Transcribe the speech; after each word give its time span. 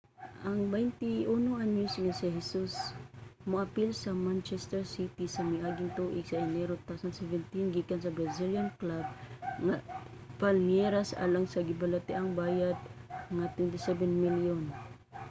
ang 0.49 0.59
21-anyos 0.73 1.93
nga 2.03 2.13
si 2.19 2.27
hesus 2.37 2.73
miapil 3.51 3.89
sa 4.03 4.11
manchester 4.27 4.81
city 4.93 5.25
sa 5.29 5.41
miaging 5.53 5.91
tuig 5.99 6.25
sa 6.29 6.41
enero 6.47 6.73
2017 6.87 7.75
gikan 7.75 7.99
sa 8.01 8.15
brazilian 8.17 8.69
club 8.79 9.05
nga 9.65 9.75
palmeiras 10.41 11.09
alang 11.23 11.45
sa 11.49 11.65
gibalitang 11.67 12.27
bayad 12.39 12.77
nga 13.35 13.45
£27 13.57 14.19
milyon 14.23 14.61